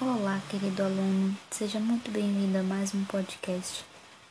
[0.00, 3.84] Olá, querido aluno, seja muito bem-vindo a mais um podcast.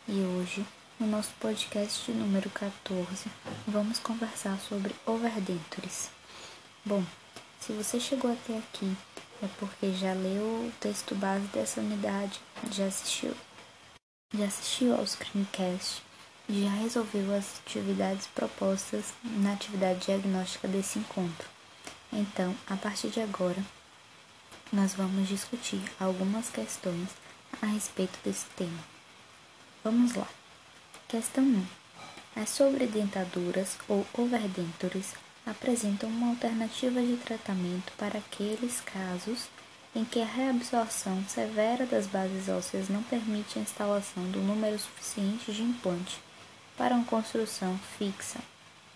[0.08, 0.66] E hoje,
[0.98, 3.30] no nosso podcast número 14,
[3.68, 6.10] vamos conversar sobre overdentures.
[6.86, 7.04] Bom,
[7.60, 8.96] se você chegou até aqui,
[9.44, 12.40] é porque já leu o texto base dessa unidade,
[12.72, 13.36] já assistiu,
[14.34, 16.02] já assistiu ao screencast,
[16.48, 21.50] já resolveu as atividades propostas na atividade diagnóstica desse encontro.
[22.14, 23.62] Então, a partir de agora,
[24.72, 27.10] nós vamos discutir algumas questões
[27.62, 28.80] a respeito desse tema.
[29.84, 30.28] Vamos lá.
[31.08, 31.66] Questão 1.
[32.36, 35.14] As sobredentaduras ou overdentures
[35.46, 39.48] apresentam uma alternativa de tratamento para aqueles casos
[39.96, 45.52] em que a reabsorção severa das bases ósseas não permite a instalação do número suficiente
[45.52, 46.20] de implante
[46.78, 48.40] para uma construção fixa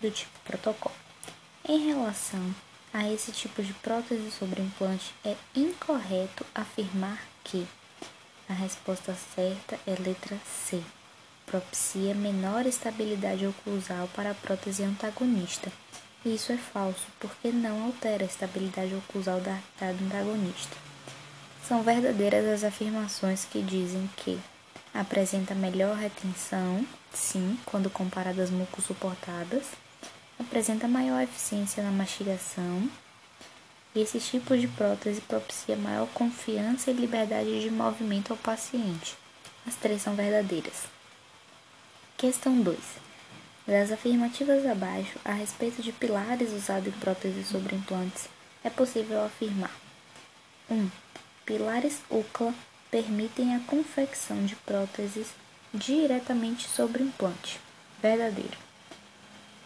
[0.00, 0.94] do tipo protocolo.
[1.66, 2.54] Em relação
[2.92, 7.66] a esse tipo de prótese sobre implante, é incorreto afirmar que
[8.48, 10.82] a resposta certa é letra C.
[11.46, 15.72] Propicia menor estabilidade oclusal para a prótese antagonista.
[16.24, 20.76] Isso é falso, porque não altera a estabilidade oclusal da, da antagonista.
[21.66, 24.38] São verdadeiras as afirmações que dizem que
[24.92, 29.64] apresenta melhor retenção, sim, quando comparadas mucosuportadas,
[30.42, 32.88] apresenta maior eficiência na mastigação
[33.94, 39.16] e esse tipo de prótese propicia maior confiança e liberdade de movimento ao paciente.
[39.66, 40.84] As três são verdadeiras.
[42.16, 42.78] Questão 2.
[43.66, 48.28] Das afirmativas abaixo, a respeito de pilares usados em próteses sobre implantes,
[48.64, 49.74] é possível afirmar:
[50.68, 50.74] 1.
[50.74, 50.90] Um,
[51.44, 52.54] pilares UCLA
[52.90, 55.28] permitem a confecção de próteses
[55.72, 57.60] diretamente sobre implante.
[58.00, 58.71] Verdadeiro.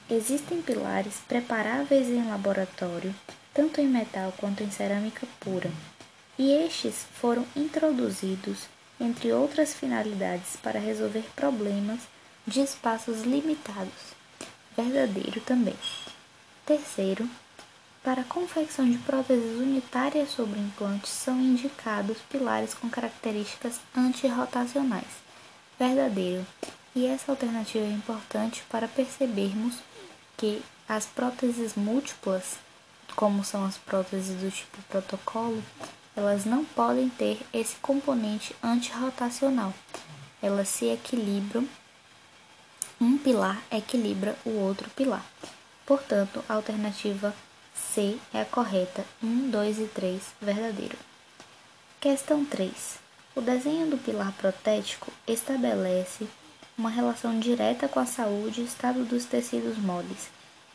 [0.08, 3.12] Existem pilares preparáveis em laboratório,
[3.52, 5.68] tanto em metal quanto em cerâmica pura,
[6.38, 8.68] e estes foram introduzidos,
[9.00, 11.98] entre outras finalidades, para resolver problemas
[12.46, 14.14] de espaços limitados.
[14.76, 15.74] Verdadeiro também.
[16.64, 17.28] Terceiro,
[18.04, 25.26] para a confecção de próteses unitárias sobre implantes são indicados pilares com características antirrotacionais.
[25.76, 26.46] Verdadeiro.
[26.94, 29.74] E essa alternativa é importante para percebermos
[30.36, 32.56] que as próteses múltiplas,
[33.14, 35.62] como são as próteses do tipo protocolo,
[36.14, 39.74] elas não podem ter esse componente antirrotacional.
[40.40, 41.68] Elas se equilibram,
[43.00, 45.24] um pilar equilibra o outro pilar.
[45.84, 47.34] Portanto, a alternativa
[47.74, 49.04] C é a correta.
[49.22, 50.96] 1, 2 e 3, verdadeiro.
[52.00, 52.98] Questão 3.
[53.34, 56.26] O desenho do pilar protético estabelece
[56.78, 60.28] uma relação direta com a saúde e estado dos tecidos moles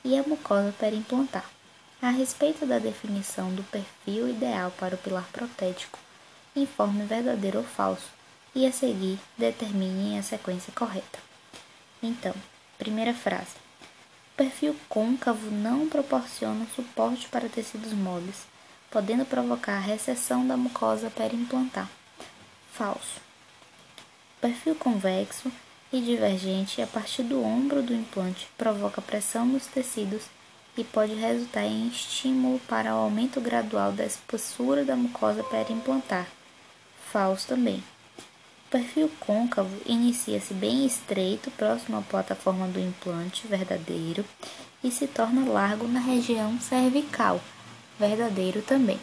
[0.04, 1.46] e a mucosa perimplantar.
[2.02, 6.00] A respeito da definição do perfil ideal para o pilar protético,
[6.56, 8.10] informe verdadeiro ou falso
[8.56, 11.20] e a seguir determine a sequência correta.
[12.02, 12.34] Então,
[12.80, 13.56] primeira frase.
[14.34, 18.48] O perfil côncavo não proporciona suporte para tecidos moles,
[18.90, 21.88] podendo provocar a recessão da mucosa perimplantar.
[22.74, 23.22] Falso.
[24.38, 25.52] O perfil convexo
[25.92, 30.24] e divergente a partir do ombro do implante provoca pressão nos tecidos
[30.78, 36.28] e pode resultar em estímulo para o aumento gradual da espessura da mucosa perimplantar.
[37.12, 37.84] Falso também.
[38.68, 44.24] O perfil côncavo inicia-se bem estreito, próximo à plataforma do implante, verdadeiro,
[44.82, 47.42] e se torna largo na região cervical,
[48.00, 49.00] verdadeiro também.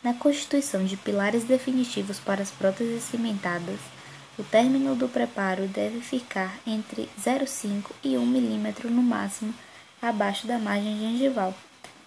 [0.00, 3.80] Na constituição de pilares definitivos para as próteses cimentadas,
[4.38, 9.52] o término do preparo deve ficar entre 0,5 e 1 milímetro no máximo
[10.00, 11.52] abaixo da margem gengival,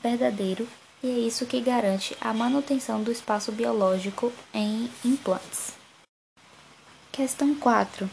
[0.02, 0.68] verdadeiro,
[1.04, 5.74] e é isso que garante a manutenção do espaço biológico em implantes.
[7.12, 8.10] Questão 4.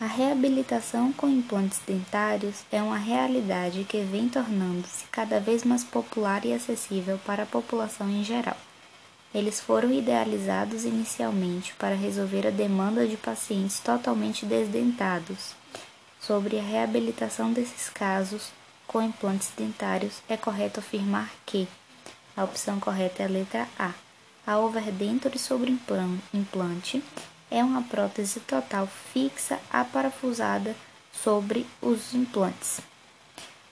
[0.00, 6.46] A reabilitação com implantes dentários é uma realidade que vem tornando-se cada vez mais popular
[6.46, 8.56] e acessível para a população em geral.
[9.32, 15.54] Eles foram idealizados inicialmente para resolver a demanda de pacientes totalmente desdentados.
[16.20, 18.50] Sobre a reabilitação desses casos
[18.90, 21.68] com implantes dentários, é correto afirmar que
[22.36, 23.92] a opção correta é a letra A.
[24.44, 25.70] A overdenture sobre
[26.34, 27.00] implante
[27.48, 30.74] é uma prótese total fixa aparafusada
[31.12, 32.80] sobre os implantes.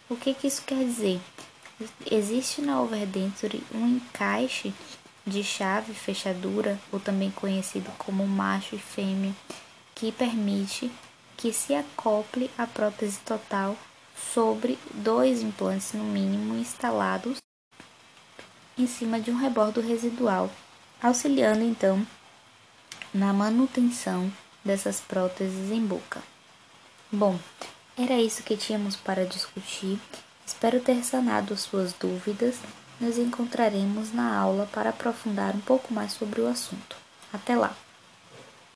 [0.08, 1.20] O que, que isso quer dizer?
[2.10, 4.72] Existe na overdenture um encaixe
[5.28, 9.32] de chave fechadura, ou também conhecido como macho e fêmea,
[9.94, 10.90] que permite
[11.36, 13.76] que se acople a prótese total
[14.32, 17.38] sobre dois implantes no mínimo instalados
[18.76, 20.50] em cima de um rebordo residual
[21.00, 22.04] auxiliando então
[23.14, 24.30] na manutenção
[24.64, 26.20] dessas próteses em boca.
[27.10, 27.38] Bom,
[27.96, 29.98] era isso que tínhamos para discutir.
[30.44, 32.56] Espero ter sanado suas dúvidas.
[33.00, 36.96] Nos encontraremos na aula para aprofundar um pouco mais sobre o assunto.
[37.32, 37.76] Até lá!